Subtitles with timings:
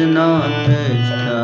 [0.00, 1.39] Krishna Krishna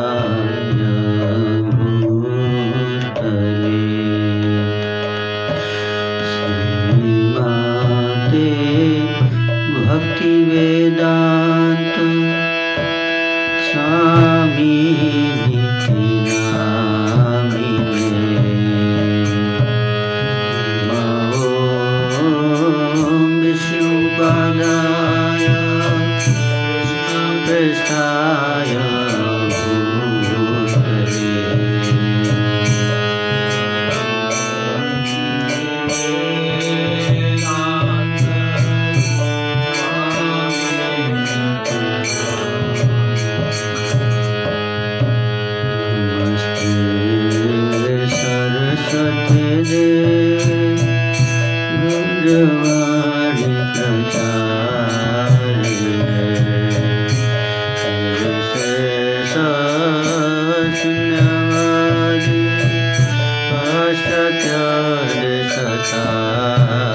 [66.26, 66.85] uh,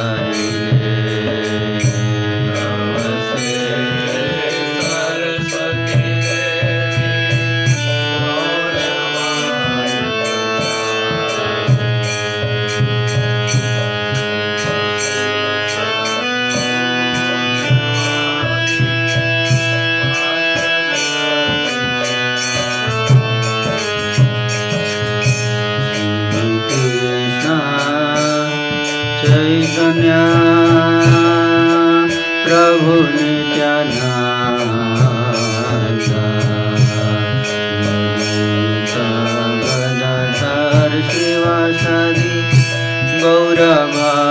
[43.20, 44.29] Chaitanya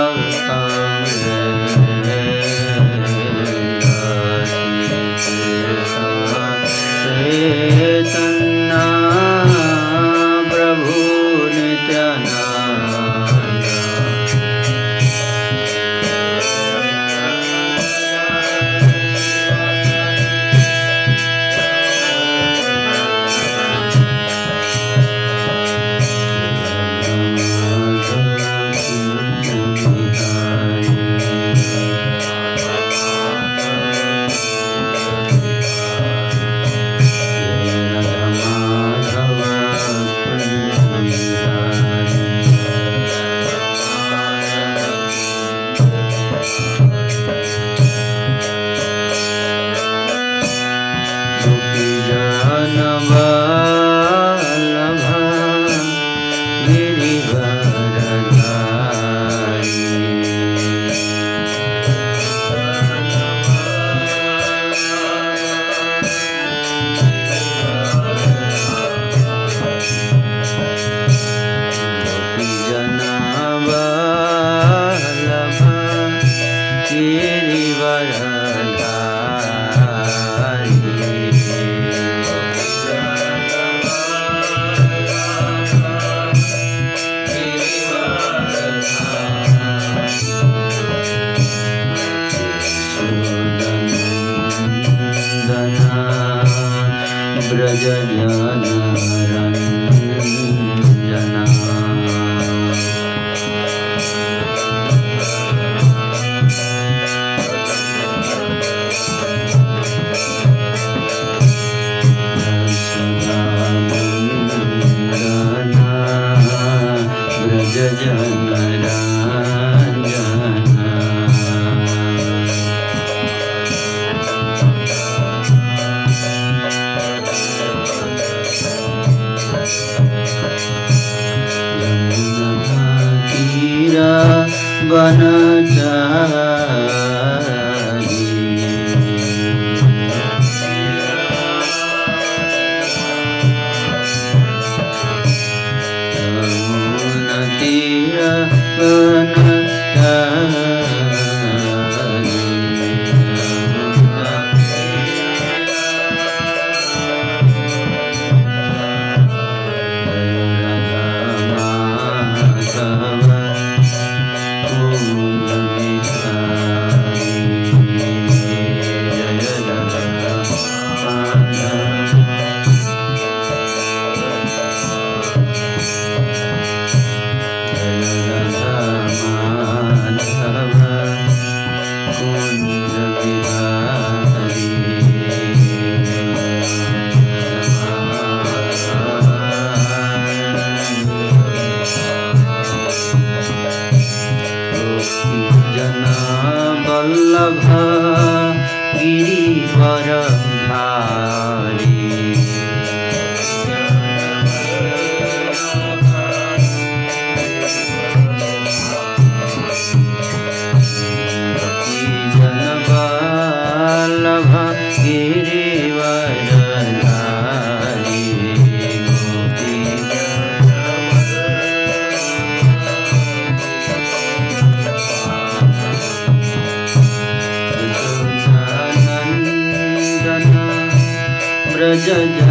[232.11, 232.50] yeah, yeah.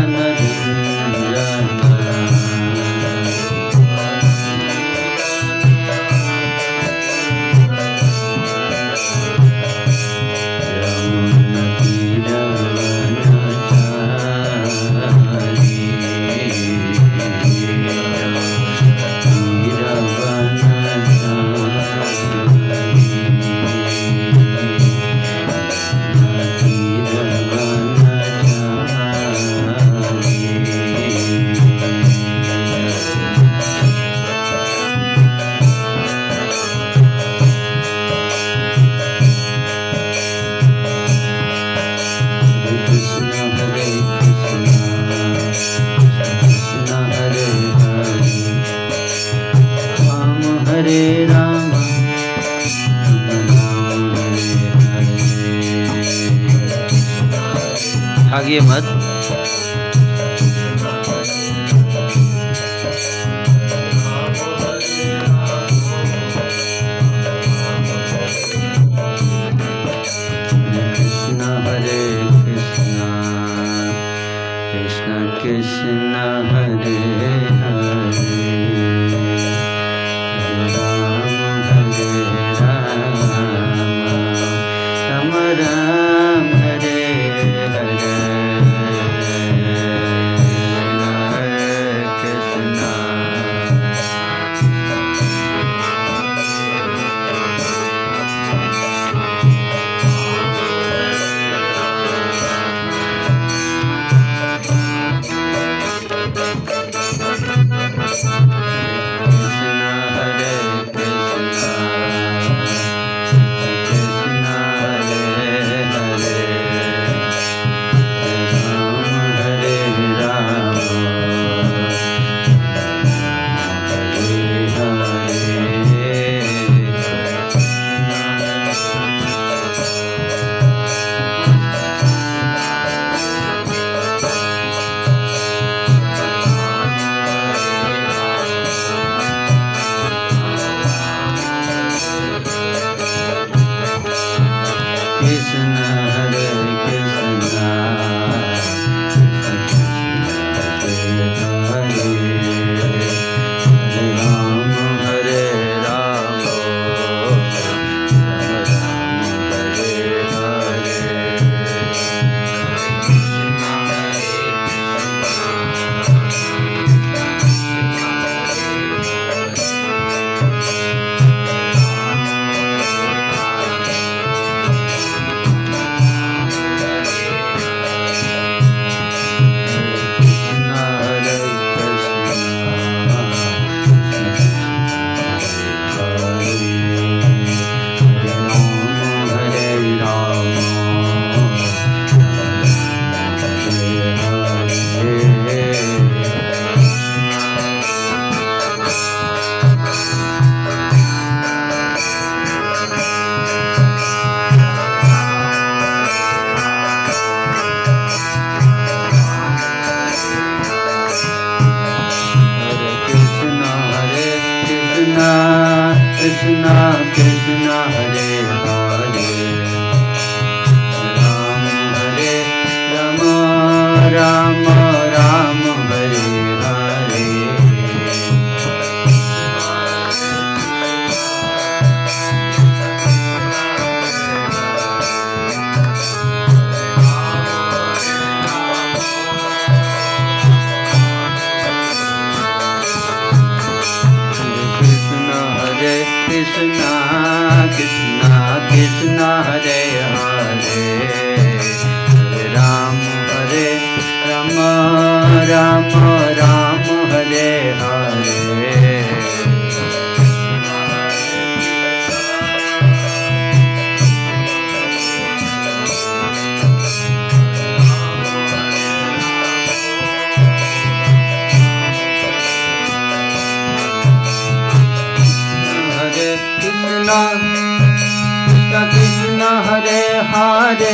[280.32, 280.90] Hare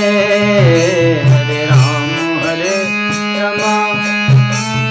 [1.29, 2.07] Hare Ram
[2.43, 2.77] हरे
[3.41, 3.77] रमा।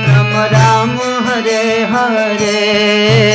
[0.08, 0.98] राम राम
[1.28, 3.35] हरे हरे।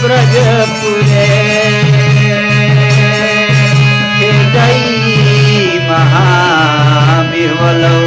[0.00, 1.30] ब्रजपुरे।
[4.54, 4.78] जय
[5.88, 8.00] महाबिवलौ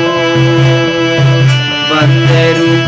[1.90, 2.88] वन्दे रूप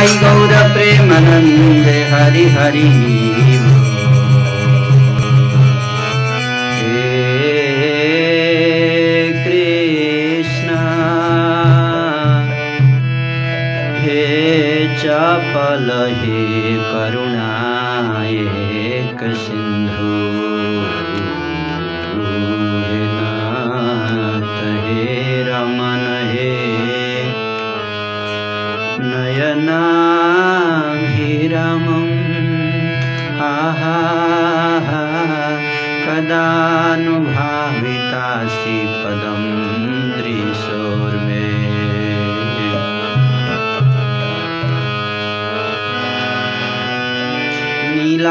[0.00, 2.84] निताई गौर प्रेमानंद हरि हरि
[6.76, 7.02] हे
[9.44, 10.78] कृष्ण
[14.04, 14.24] हे
[15.02, 16.39] चपल हे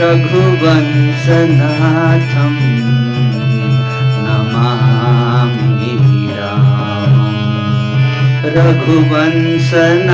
[0.00, 1.52] रघुवंशनाथं
[8.56, 10.12] रघुवंशनाथम्